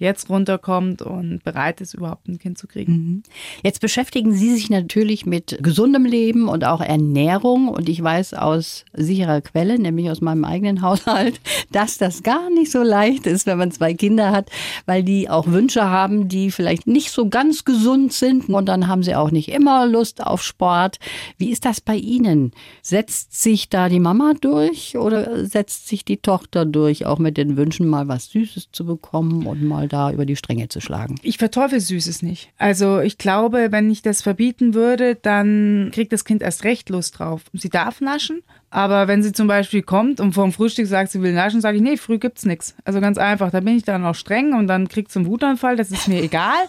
[0.00, 2.92] jetzt runterkommt und bereit ist, überhaupt ein Kind zu kriegen.
[2.92, 3.22] Mhm.
[3.62, 7.68] Jetzt beschäftigen Sie sich natürlich mit gesundem Leben und auch Ernährung.
[7.68, 12.70] Und ich weiß aus sicherer Quelle, nämlich aus meinem eigenen Haushalt, dass das gar nicht
[12.70, 14.50] so leicht ist, wenn man zwei Kinder hat,
[14.86, 18.48] weil die auch Wünsche haben, die vielleicht nicht so ganz gesund sind.
[18.48, 20.98] Und dann haben sie auch nicht immer Lust auf Sport.
[21.36, 22.52] Wie ist das bei Ihnen?
[22.80, 27.58] Setzt sich da die Mama durch oder setzt sich die Tochter durch, auch mit den
[27.58, 31.16] Wünschen, mal was Süßes zu bekommen und mal da über die Stränge zu schlagen.
[31.22, 32.50] Ich verteufel Süßes nicht.
[32.58, 37.18] Also ich glaube, wenn ich das verbieten würde, dann kriegt das Kind erst recht Lust
[37.18, 37.42] drauf.
[37.52, 41.32] Sie darf naschen, aber wenn sie zum Beispiel kommt und vorm Frühstück sagt, sie will
[41.32, 42.76] naschen, sage ich, nee, früh gibt's nichts.
[42.84, 43.50] Also ganz einfach.
[43.50, 45.74] Da bin ich dann auch streng und dann kriegt sie einen Wutanfall.
[45.74, 46.60] Das ist mir egal.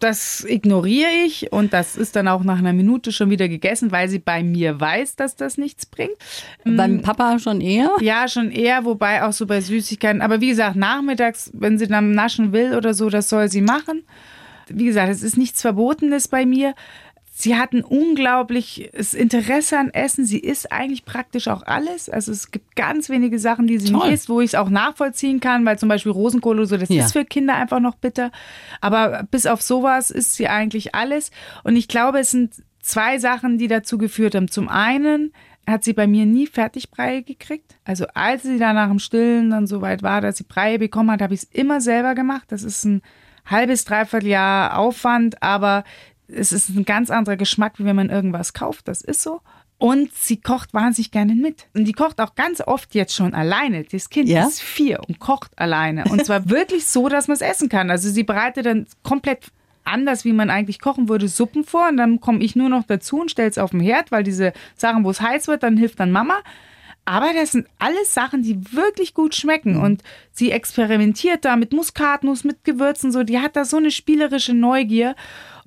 [0.00, 4.08] Das ignoriere ich und das ist dann auch nach einer Minute schon wieder gegessen, weil
[4.08, 6.16] sie bei mir weiß, dass das nichts bringt.
[6.64, 7.02] Beim mm.
[7.02, 7.90] Papa schon eher?
[8.00, 10.22] Ja, schon eher, wobei auch so bei Süßigkeiten.
[10.22, 14.04] Aber wie gesagt, nachmittags, wenn sie dann naschen will oder so, das soll sie machen.
[14.68, 16.74] Wie gesagt, es ist nichts Verbotenes bei mir.
[17.34, 20.26] Sie hat ein unglaubliches Interesse an Essen.
[20.26, 22.10] Sie isst eigentlich praktisch auch alles.
[22.10, 24.04] Also es gibt ganz wenige Sachen, die sie Toll.
[24.04, 26.90] nicht isst, wo ich es auch nachvollziehen kann, weil zum Beispiel Rosenkohl oder so, das
[26.90, 27.02] ja.
[27.02, 28.32] ist für Kinder einfach noch bitter.
[28.82, 31.30] Aber bis auf sowas isst sie eigentlich alles.
[31.64, 34.48] Und ich glaube, es sind zwei Sachen, die dazu geführt haben.
[34.48, 35.32] Zum einen
[35.66, 37.76] hat sie bei mir nie Fertigbrei gekriegt.
[37.84, 41.10] Also als sie dann nach dem Stillen dann so weit war, dass sie Brei bekommen
[41.10, 42.44] hat, habe ich es immer selber gemacht.
[42.48, 43.00] Das ist ein
[43.46, 45.84] halbes, dreiviertel Jahr Aufwand, aber
[46.34, 48.88] es ist ein ganz anderer Geschmack, wie wenn man irgendwas kauft.
[48.88, 49.40] Das ist so.
[49.78, 51.66] Und sie kocht wahnsinnig gerne mit.
[51.74, 53.82] Und die kocht auch ganz oft jetzt schon alleine.
[53.82, 54.46] Das Kind ja?
[54.46, 56.04] ist vier und kocht alleine.
[56.04, 57.90] Und zwar wirklich so, dass man es essen kann.
[57.90, 59.50] Also sie bereitet dann komplett
[59.82, 61.88] anders, wie man eigentlich kochen würde, Suppen vor.
[61.88, 64.52] Und dann komme ich nur noch dazu und stelle es auf den Herd, weil diese
[64.76, 66.38] Sachen, wo es heiß wird, dann hilft dann Mama.
[67.04, 69.78] Aber das sind alles Sachen, die wirklich gut schmecken.
[69.78, 69.82] Mhm.
[69.82, 73.24] Und sie experimentiert da mit Muskatnuss, mit Gewürzen, so.
[73.24, 75.16] Die hat da so eine spielerische Neugier.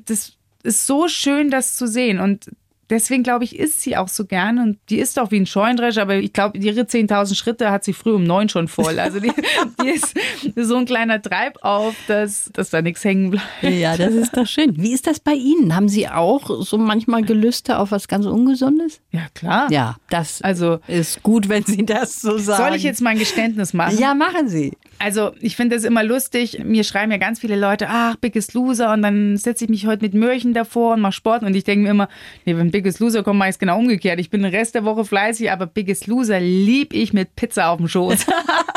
[0.06, 2.20] Das ist so schön, das zu sehen.
[2.20, 2.52] Und
[2.90, 6.02] deswegen glaube ich, isst sie auch so gern und die isst auch wie ein Scheunendrescher,
[6.02, 9.00] aber ich glaube, ihre 10.000 Schritte hat sie früh um neun schon voll.
[9.00, 9.32] Also die,
[9.82, 10.14] die ist
[10.56, 13.46] so ein kleiner Treibauf, dass, dass da nichts hängen bleibt.
[13.62, 14.76] Ja, das ist doch schön.
[14.78, 15.76] Wie ist das bei Ihnen?
[15.76, 19.02] Haben Sie auch so manchmal Gelüste auf was ganz Ungesundes?
[19.12, 19.72] Ja, klar.
[19.72, 22.64] Ja, das also, ist gut, wenn Sie das so sagen.
[22.64, 23.98] Soll ich jetzt mein Geständnis machen?
[23.98, 24.74] Ja, machen Sie.
[24.98, 26.62] Also ich finde das immer lustig.
[26.64, 30.04] Mir schreiben ja ganz viele Leute, ach, Biggest Loser und dann setze ich mich heute
[30.04, 32.10] mit Möhrchen davor und mache Sport und ich denke mir immer,
[32.46, 34.20] nee, wenn Biggest Loser ich es genau umgekehrt.
[34.20, 37.78] Ich bin den Rest der Woche fleißig, aber Biggest Loser lieb ich mit Pizza auf
[37.78, 38.26] dem Schoß.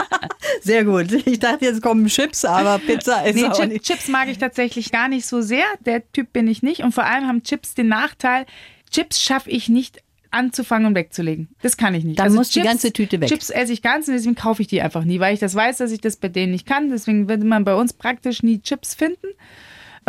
[0.63, 1.11] Sehr gut.
[1.27, 3.85] Ich dachte, jetzt kommen Chips, aber Pizza ist nee, auch Chip, nicht.
[3.85, 5.65] Chips mag ich tatsächlich gar nicht so sehr.
[5.85, 8.47] Der Typ bin ich nicht und vor allem haben Chips den Nachteil,
[8.89, 11.49] Chips schaffe ich nicht anzufangen und wegzulegen.
[11.63, 12.21] Das kann ich nicht.
[12.21, 13.29] Dann also muss Chips, die ganze Tüte weg.
[13.29, 15.79] Chips esse ich ganz und deswegen kaufe ich die einfach nie, weil ich das weiß,
[15.79, 16.89] dass ich das bei denen nicht kann.
[16.91, 19.27] Deswegen würde man bei uns praktisch nie Chips finden.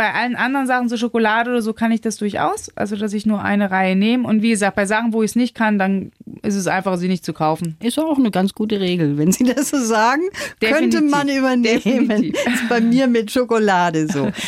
[0.00, 2.74] Bei allen anderen Sachen, so Schokolade oder so, kann ich das durchaus.
[2.74, 4.26] Also, dass ich nur eine Reihe nehme.
[4.26, 6.10] Und wie gesagt, bei Sachen, wo ich es nicht kann, dann
[6.42, 7.76] ist es einfacher, sie nicht zu kaufen.
[7.82, 9.18] Ist auch eine ganz gute Regel.
[9.18, 10.22] Wenn Sie das so sagen,
[10.62, 11.00] Definitiv.
[11.00, 12.08] könnte man übernehmen.
[12.08, 12.34] Definitiv.
[12.46, 14.30] ist bei mir mit Schokolade so.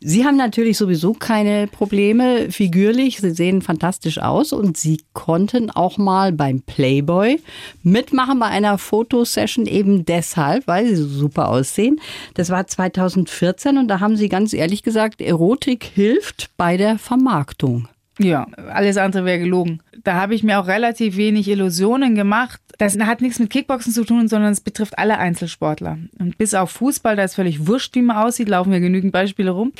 [0.00, 3.18] Sie haben natürlich sowieso keine Probleme figürlich.
[3.18, 7.40] Sie sehen fantastisch aus und Sie konnten auch mal beim Playboy
[7.82, 12.00] mitmachen bei einer Fotosession eben deshalb, weil Sie so super aussehen.
[12.34, 17.88] Das war 2014 und da haben Sie ganz ehrlich gesagt, Erotik hilft bei der Vermarktung.
[18.18, 19.80] Ja, alles andere wäre gelogen.
[20.02, 22.60] Da habe ich mir auch relativ wenig Illusionen gemacht.
[22.78, 25.98] Das hat nichts mit Kickboxen zu tun, sondern es betrifft alle Einzelsportler.
[26.18, 29.50] Und bis auf Fußball, da ist völlig wurscht, wie man aussieht, laufen wir genügend Beispiele
[29.50, 29.72] rum.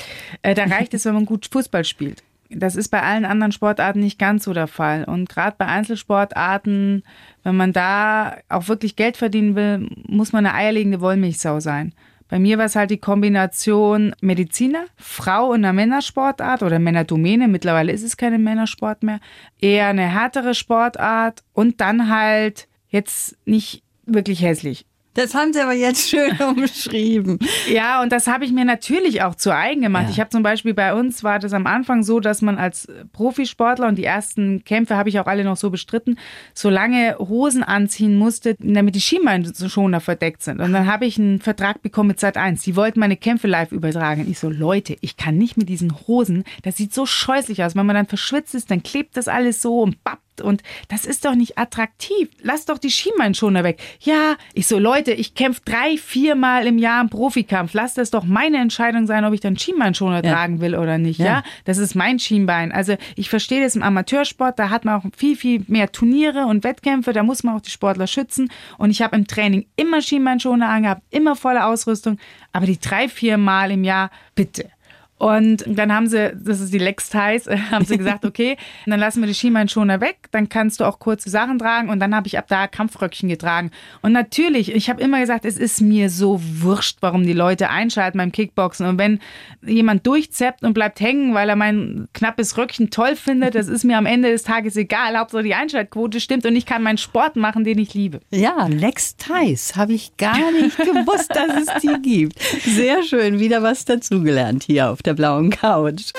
[0.43, 2.23] Äh, da reicht es, wenn man gut Fußball spielt.
[2.51, 5.05] Das ist bei allen anderen Sportarten nicht ganz so der Fall.
[5.05, 7.03] Und gerade bei Einzelsportarten,
[7.43, 11.93] wenn man da auch wirklich Geld verdienen will, muss man eine eierlegende Wollmilchsau sein.
[12.29, 17.47] Bei mir war es halt die Kombination Mediziner, Frau in einer Männersportart oder Männerdomäne.
[17.47, 19.21] Mittlerweile ist es keine Männersport mehr.
[19.61, 24.87] Eher eine härtere Sportart und dann halt jetzt nicht wirklich hässlich.
[25.17, 27.39] Das haben Sie aber jetzt schön umschrieben.
[27.69, 30.05] Ja, und das habe ich mir natürlich auch zu eigen gemacht.
[30.05, 30.11] Ja.
[30.11, 33.89] Ich habe zum Beispiel bei uns war das am Anfang so, dass man als Profisportler
[33.89, 36.19] und die ersten Kämpfe habe ich auch alle noch so bestritten,
[36.53, 40.61] so lange Hosen anziehen musste, damit die Schienbeinschoner verdeckt sind.
[40.61, 42.63] Und dann habe ich einen Vertrag bekommen mit Sat 1.
[42.63, 44.27] Die wollten meine Kämpfe live übertragen.
[44.31, 47.75] Ich so, Leute, ich kann nicht mit diesen Hosen, das sieht so scheußlich aus.
[47.75, 51.25] Wenn man dann verschwitzt ist, dann klebt das alles so und bapp und das ist
[51.25, 52.29] doch nicht attraktiv.
[52.43, 53.81] Lass doch die Schienbeinschoner weg.
[54.01, 57.75] Ja, ich so, Leute, ich kämpfe drei, viermal im Jahr im Profikampf.
[57.75, 60.33] Lass das doch meine Entscheidung sein, ob ich dann Schienbeinschoner ja.
[60.33, 61.19] tragen will oder nicht.
[61.19, 61.27] Ja.
[61.27, 61.43] ja.
[61.65, 62.73] das ist mein Schienbein.
[62.73, 64.59] Also ich verstehe das im Amateursport.
[64.59, 67.13] Da hat man auch viel, viel mehr Turniere und Wettkämpfe.
[67.13, 68.51] Da muss man auch die Sportler schützen.
[68.79, 72.19] Und ich habe im Training immer Schienbeinschoner angehabt, immer volle Ausrüstung.
[72.53, 74.71] Aber die drei, vier Mal im Jahr, bitte.
[75.19, 79.23] Und dann haben sie, das ist die Lex Ties, haben sie gesagt, okay, dann lassen
[79.23, 82.39] wir die Schienbeinschoner weg, dann kannst du auch kurze Sachen tragen und dann habe ich
[82.39, 83.71] ab da Kampfröckchen getragen.
[84.03, 88.19] Und natürlich, ich habe immer gesagt, es ist mir so wurscht, warum die Leute einschalten
[88.19, 88.87] beim Kickboxen.
[88.87, 89.21] Und wenn
[89.65, 93.97] jemand durchzeppt und bleibt hängen, weil er mein knappes Röckchen toll findet, das ist mir
[93.97, 95.17] am Ende des Tages egal.
[95.19, 98.21] Hauptsache die Einschaltquote stimmt und ich kann meinen Sport machen, den ich liebe.
[98.31, 102.39] Ja, Lex Ties habe ich gar nicht gewusst, dass es die gibt.
[102.41, 106.13] Sehr schön, wieder was dazugelernt hier auf der blauen Couch.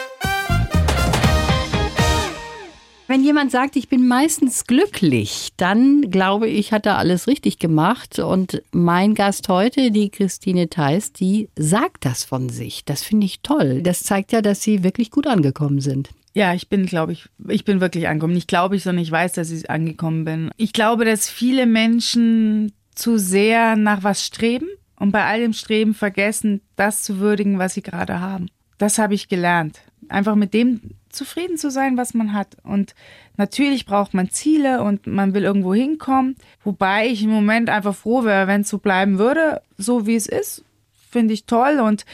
[3.10, 8.20] Wenn jemand sagt, ich bin meistens glücklich, dann glaube ich, hat er alles richtig gemacht.
[8.20, 12.84] Und mein Gast heute, die Christine Theis, die sagt das von sich.
[12.84, 13.82] Das finde ich toll.
[13.82, 16.10] Das zeigt ja, dass Sie wirklich gut angekommen sind.
[16.34, 18.34] Ja, ich bin, glaube ich, ich bin wirklich angekommen.
[18.34, 20.52] Nicht glaube ich, sondern ich weiß, dass ich angekommen bin.
[20.58, 24.68] Ich glaube, dass viele Menschen zu sehr nach was streben
[25.00, 28.48] und bei all dem Streben vergessen, das zu würdigen, was sie gerade haben.
[28.78, 29.82] Das habe ich gelernt.
[30.10, 32.58] Einfach mit dem zufrieden zu sein, was man hat.
[32.64, 32.96] Und
[33.38, 36.36] natürlich braucht man Ziele und man will irgendwo hinkommen.
[36.64, 40.28] Wobei ich im Moment einfach froh wäre, wenn es so bleiben würde, so wie es
[40.28, 40.64] ist.
[41.10, 41.80] Finde ich toll.
[41.80, 42.06] Und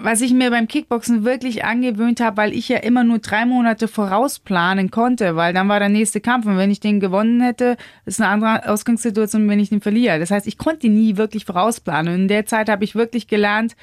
[0.00, 3.88] was ich mir beim Kickboxen wirklich angewöhnt habe, weil ich ja immer nur drei Monate
[3.88, 7.76] vorausplanen konnte, weil dann war der nächste Kampf und wenn ich den gewonnen hätte,
[8.06, 10.20] ist eine andere Ausgangssituation, wenn ich den verliere.
[10.20, 12.14] Das heißt, ich konnte nie wirklich vorausplanen.
[12.14, 13.74] Und in der Zeit habe ich wirklich gelernt,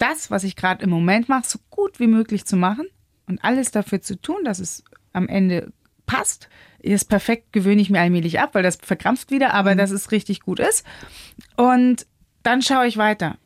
[0.00, 2.86] das, was ich gerade im Moment mache, so gut wie möglich zu machen
[3.26, 5.72] und alles dafür zu tun, dass es am Ende
[6.06, 6.48] passt.
[6.80, 9.78] Ist perfekt gewöhne ich mir allmählich ab, weil das verkrampft wieder, aber mhm.
[9.78, 10.86] dass es richtig gut ist.
[11.56, 12.06] Und
[12.42, 13.36] dann schaue ich weiter.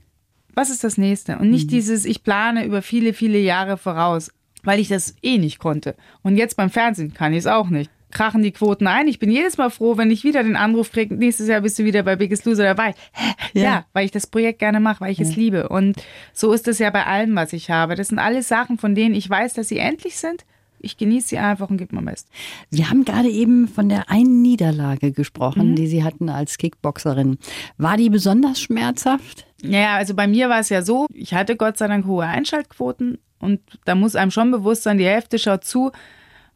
[0.55, 1.39] Was ist das nächste?
[1.39, 1.75] Und nicht mhm.
[1.75, 4.31] dieses, ich plane über viele, viele Jahre voraus,
[4.63, 5.97] weil ich das eh nicht konnte.
[6.23, 9.09] Und jetzt beim Fernsehen kann ich es auch nicht krachen die Quoten ein.
[9.09, 11.85] Ich bin jedes Mal froh, wenn ich wieder den Anruf kriege, nächstes Jahr bist du
[11.85, 12.95] wieder bei Biggest Loser dabei.
[13.53, 15.27] Ja, ja weil ich das Projekt gerne mache, weil ich ja.
[15.27, 15.69] es liebe.
[15.69, 15.97] Und
[16.33, 17.95] so ist es ja bei allem, was ich habe.
[17.95, 20.45] Das sind alles Sachen, von denen ich weiß, dass sie endlich sind.
[20.85, 22.29] Ich genieße sie einfach und gebe mir Mist.
[22.71, 25.77] Sie haben gerade eben von der einen Niederlage gesprochen, mhm.
[25.77, 27.39] die Sie hatten als Kickboxerin.
[27.79, 29.47] War die besonders schmerzhaft?
[29.63, 33.19] Ja, also bei mir war es ja so, ich hatte Gott sei Dank hohe Einschaltquoten
[33.39, 35.91] und da muss einem schon bewusst sein, die Hälfte schaut zu,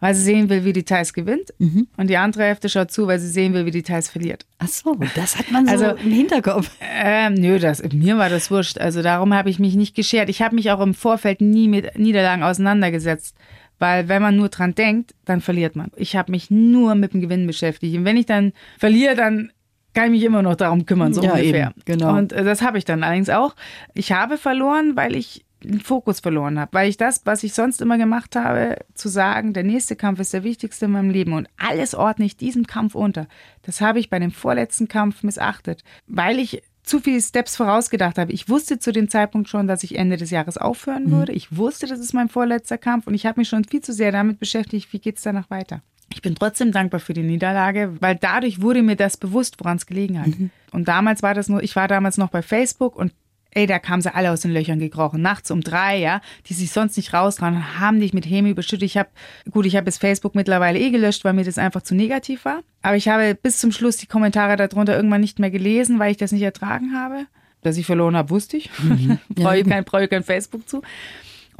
[0.00, 1.52] weil sie sehen will, wie die Thais gewinnt.
[1.58, 1.88] Mhm.
[1.96, 4.46] Und die andere Hälfte schaut zu, weil sie sehen will, wie die Thais verliert.
[4.58, 6.70] Ach so, das hat man so also, im Hinterkopf.
[6.80, 8.78] Ähm, nö, das, mir war das wurscht.
[8.78, 10.28] Also darum habe ich mich nicht geschert.
[10.28, 13.34] Ich habe mich auch im Vorfeld nie mit Niederlagen auseinandergesetzt.
[13.80, 15.90] Weil wenn man nur dran denkt, dann verliert man.
[15.96, 17.96] Ich habe mich nur mit dem Gewinn beschäftigt.
[17.96, 19.52] Und wenn ich dann verliere, dann
[19.94, 21.68] kann ich mich immer noch darum kümmern, so ja, ungefähr.
[21.68, 22.16] Eben, genau.
[22.16, 23.54] Und äh, das habe ich dann allerdings auch.
[23.94, 27.80] Ich habe verloren, weil ich den Fokus verloren habe, weil ich das, was ich sonst
[27.80, 31.48] immer gemacht habe, zu sagen, der nächste Kampf ist der wichtigste in meinem Leben und
[31.56, 33.26] alles ordne ich diesem Kampf unter.
[33.62, 38.32] Das habe ich bei dem vorletzten Kampf missachtet, weil ich zu viele Steps vorausgedacht habe.
[38.32, 41.10] Ich wusste zu dem Zeitpunkt schon, dass ich Ende des Jahres aufhören mhm.
[41.10, 41.32] würde.
[41.32, 44.12] Ich wusste, das ist mein vorletzter Kampf und ich habe mich schon viel zu sehr
[44.12, 45.82] damit beschäftigt, wie geht es danach weiter.
[46.10, 49.84] Ich bin trotzdem dankbar für die Niederlage, weil dadurch wurde mir das bewusst, woran es
[49.84, 50.28] gelegen hat.
[50.28, 50.50] Mhm.
[50.72, 53.12] Und damals war das nur, ich war damals noch bei Facebook und
[53.50, 55.22] Ey, da kamen sie alle aus den Löchern gekrochen.
[55.22, 58.82] Nachts um drei, ja, die sich sonst nicht raustrauen, haben dich mit Hemi überschüttet.
[58.82, 59.08] Ich habe,
[59.50, 62.61] gut, ich habe das Facebook mittlerweile eh gelöscht, weil mir das einfach zu negativ war.
[62.82, 66.18] Aber ich habe bis zum Schluss die Kommentare darunter irgendwann nicht mehr gelesen, weil ich
[66.18, 67.26] das nicht ertragen habe.
[67.62, 68.70] Dass ich verloren habe, wusste ich.
[68.82, 69.18] Mhm.
[69.30, 70.82] brauche ich kein, brauche ich kein Facebook zu.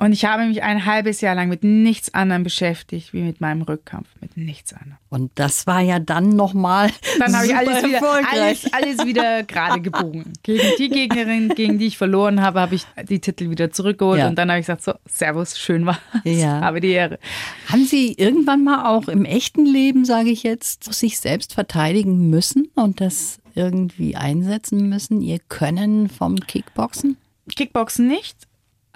[0.01, 3.63] Und ich habe mich ein halbes Jahr lang mit nichts anderem beschäftigt, wie mit meinem
[3.63, 4.97] Rückkampf, mit nichts anderem.
[5.09, 6.91] Und das war ja dann nochmal.
[7.19, 10.33] Dann habe ich alles wieder, alles, alles wieder gerade gebogen.
[10.45, 14.29] Gegen die Gegnerin, gegen die ich verloren habe, habe ich die Titel wieder zurückgeholt ja.
[14.29, 15.99] und dann habe ich gesagt, so, Servus, schön war.
[16.23, 16.61] Ja.
[16.69, 17.19] Habe die Ehre.
[17.67, 22.71] Haben Sie irgendwann mal auch im echten Leben, sage ich jetzt, sich selbst verteidigen müssen
[22.77, 27.17] und das irgendwie einsetzen müssen, Ihr Können vom Kickboxen?
[27.57, 28.48] Kickboxen nicht.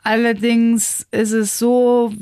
[0.03, 2.13] Allerdings ist es so,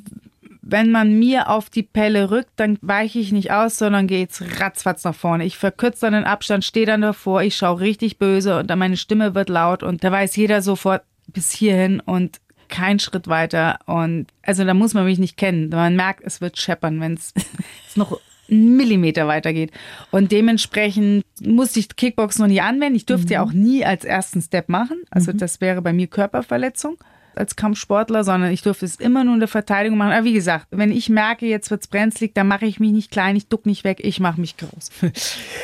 [0.63, 4.43] wenn man mir auf die Pelle rückt, dann weiche ich nicht aus, sondern gehe jetzt
[4.61, 5.45] ratzfatz nach vorne.
[5.45, 8.97] Ich verkürze dann den Abstand, stehe dann davor, ich schaue richtig böse und dann meine
[8.97, 13.79] Stimme wird laut und da weiß jeder sofort bis hierhin und kein Schritt weiter.
[13.87, 15.71] Und also da muss man mich nicht kennen.
[15.71, 17.35] Man merkt, es wird scheppern, wenn es
[17.97, 19.73] noch einen Millimeter weitergeht.
[20.11, 22.97] Und dementsprechend musste ich Kickbox noch nie anwenden.
[22.97, 23.33] Ich durfte mhm.
[23.33, 25.03] ja auch nie als ersten Step machen.
[25.11, 25.39] Also mhm.
[25.39, 26.97] das wäre bei mir Körperverletzung
[27.41, 30.13] als Kampfsportler, sondern ich durfte es immer nur in der Verteidigung machen.
[30.13, 33.11] Aber wie gesagt, wenn ich merke, jetzt wird es brenzlig, dann mache ich mich nicht
[33.11, 34.91] klein, ich duck nicht weg, ich mache mich groß.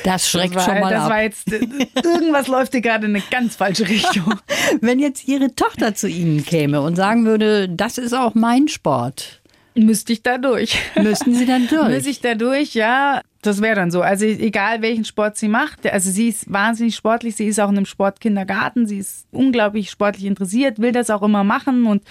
[0.04, 1.10] Das schreckt das war, schon mal das ab.
[1.10, 4.34] War jetzt, irgendwas läuft hier gerade in eine ganz falsche Richtung.
[4.80, 9.40] wenn jetzt Ihre Tochter zu Ihnen käme und sagen würde, das ist auch mein Sport.
[9.74, 10.78] Müsste ich da durch.
[10.96, 11.88] Müssten Sie dann durch?
[11.88, 13.20] Müsste ich da durch, ja.
[13.42, 14.02] Das wäre dann so.
[14.02, 15.86] Also egal welchen Sport sie macht.
[15.86, 17.36] Also sie ist wahnsinnig sportlich.
[17.36, 18.86] Sie ist auch in einem Sportkindergarten.
[18.86, 21.86] Sie ist unglaublich sportlich interessiert, will das auch immer machen.
[21.86, 22.02] Und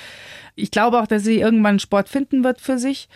[0.56, 3.10] ich glaube auch, dass sie irgendwann Sport finden wird für sich.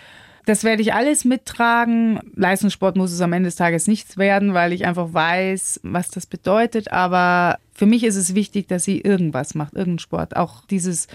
[0.45, 2.19] Das werde ich alles mittragen.
[2.35, 6.25] Leistungssport muss es am Ende des Tages nichts werden, weil ich einfach weiß, was das
[6.25, 6.91] bedeutet.
[6.91, 10.35] Aber für mich ist es wichtig, dass sie irgendwas macht, irgendeinen Sport.
[10.35, 11.07] Auch dieses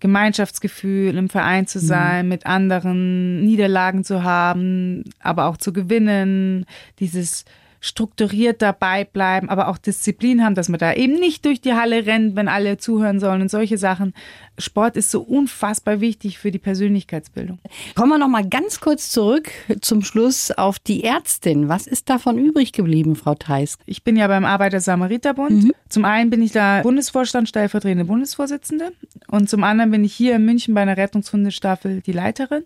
[0.00, 1.82] Gemeinschaftsgefühl, im Verein zu mhm.
[1.82, 2.28] sein, mhm.
[2.28, 6.66] mit anderen Niederlagen zu haben, aber auch zu gewinnen,
[6.98, 7.44] dieses
[7.80, 12.06] strukturiert dabei bleiben, aber auch Disziplin haben, dass man da eben nicht durch die Halle
[12.06, 14.14] rennt, wenn alle zuhören sollen und solche Sachen.
[14.58, 17.58] Sport ist so unfassbar wichtig für die Persönlichkeitsbildung.
[17.94, 21.68] Kommen wir noch mal ganz kurz zurück zum Schluss auf die Ärztin.
[21.68, 23.78] Was ist davon übrig geblieben, Frau Theis?
[23.86, 25.64] Ich bin ja beim Arbeiter-Samariter-Bund.
[25.64, 25.72] Mhm.
[25.88, 28.92] Zum einen bin ich da Bundesvorstand, stellvertretende Bundesvorsitzende
[29.28, 32.64] und zum anderen bin ich hier in München bei einer Rettungshundestaffel die Leiterin.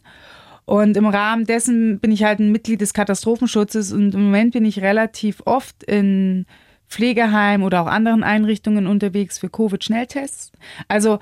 [0.64, 4.64] Und im Rahmen dessen bin ich halt ein Mitglied des Katastrophenschutzes und im Moment bin
[4.64, 6.46] ich relativ oft in
[6.88, 10.52] Pflegeheimen oder auch anderen Einrichtungen unterwegs für Covid-Schnelltests.
[10.88, 11.20] Also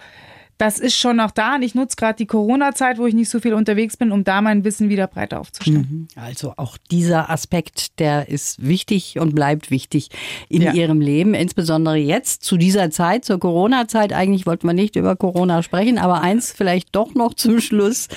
[0.59, 3.39] das ist schon noch da und ich nutze gerade die Corona-Zeit, wo ich nicht so
[3.39, 6.09] viel unterwegs bin, um da mein Wissen wieder breiter aufzustellen.
[6.15, 6.21] Mhm.
[6.21, 10.09] Also auch dieser Aspekt, der ist wichtig und bleibt wichtig
[10.49, 10.73] in ja.
[10.73, 14.13] Ihrem Leben, insbesondere jetzt zu dieser Zeit, zur Corona-Zeit.
[14.13, 18.09] Eigentlich wollten wir nicht über Corona sprechen, aber eins vielleicht doch noch zum Schluss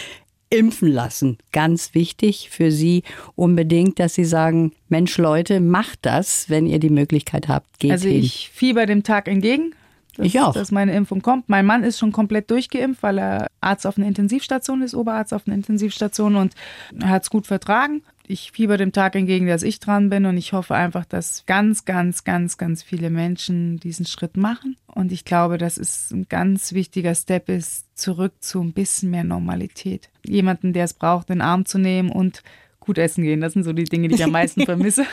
[0.52, 1.38] impfen lassen.
[1.52, 3.04] Ganz wichtig für Sie
[3.36, 7.80] unbedingt, dass Sie sagen, Mensch Leute, macht das, wenn ihr die Möglichkeit habt.
[7.80, 8.20] Geht also hin.
[8.20, 9.74] ich fieber dem Tag entgegen.
[10.18, 10.54] Dass, ich auch.
[10.54, 11.48] Dass meine Impfung kommt.
[11.48, 15.48] Mein Mann ist schon komplett durchgeimpft, weil er Arzt auf einer Intensivstation ist, Oberarzt auf
[15.48, 16.54] einer Intensivstation und
[17.02, 20.54] hat es gut vertragen ich fieber dem Tag entgegen, dass ich dran bin und ich
[20.54, 24.78] hoffe einfach, dass ganz, ganz, ganz, ganz viele Menschen diesen Schritt machen.
[24.88, 29.24] Und ich glaube, dass es ein ganz wichtiger Step ist, zurück zu ein bisschen mehr
[29.24, 30.10] Normalität.
[30.26, 32.42] Jemanden, der es braucht, den Arm zu nehmen und
[32.80, 33.42] gut essen gehen.
[33.42, 35.06] Das sind so die Dinge, die ich am meisten vermisse.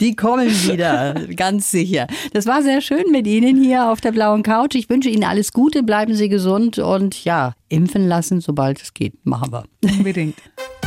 [0.00, 2.06] Die kommen wieder, ganz sicher.
[2.32, 4.74] Das war sehr schön mit Ihnen hier auf der blauen Couch.
[4.74, 9.14] Ich wünsche Ihnen alles Gute, bleiben Sie gesund und ja, impfen lassen, sobald es geht.
[9.24, 9.64] Machen wir.
[9.84, 10.36] Unbedingt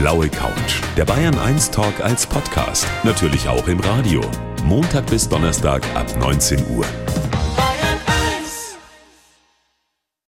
[0.00, 0.80] blaue Couch.
[0.96, 2.86] Der Bayern 1 Talk als Podcast.
[3.04, 4.22] Natürlich auch im Radio.
[4.64, 6.86] Montag bis Donnerstag ab 19 Uhr.